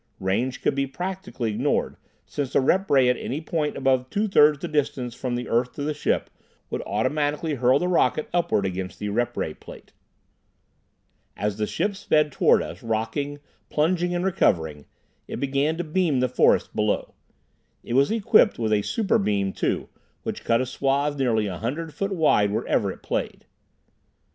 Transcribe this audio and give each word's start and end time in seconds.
Range 0.19 0.59
could 0.63 0.73
be 0.73 0.87
practically 0.87 1.51
ignored, 1.51 1.95
since 2.25 2.51
the 2.53 2.59
rep 2.59 2.89
ray 2.89 3.07
at 3.07 3.17
any 3.17 3.39
point 3.39 3.77
above 3.77 4.09
two 4.09 4.27
thirds 4.27 4.57
the 4.57 4.67
distance 4.67 5.13
from 5.13 5.35
the 5.35 5.47
earth 5.47 5.73
to 5.73 5.83
the 5.83 5.93
ship 5.93 6.31
would 6.71 6.81
automatically 6.87 7.53
hurl 7.53 7.77
the 7.77 7.87
rocket 7.87 8.27
upward 8.33 8.65
against 8.65 8.97
the 8.97 9.09
rep 9.09 9.37
ray 9.37 9.53
plate. 9.53 9.93
As 11.37 11.57
the 11.57 11.67
ship 11.67 11.95
sped 11.95 12.31
toward 12.31 12.63
us, 12.63 12.81
rocking, 12.81 13.41
plunging 13.69 14.15
and 14.15 14.25
recovering, 14.25 14.87
it 15.27 15.39
began 15.39 15.77
to 15.77 15.83
beam 15.83 16.19
the 16.19 16.27
forest 16.27 16.75
below. 16.75 17.13
It 17.83 17.93
was 17.93 18.09
equipped 18.09 18.57
with 18.57 18.73
a 18.73 18.81
superbeam 18.81 19.53
too, 19.55 19.87
which 20.23 20.43
cut 20.43 20.61
a 20.61 20.65
swathe 20.65 21.19
nearly 21.19 21.45
a 21.45 21.59
hundred 21.59 21.93
feet 21.93 22.11
wide 22.11 22.49
wherever 22.49 22.91
it 22.91 23.03
played. 23.03 23.45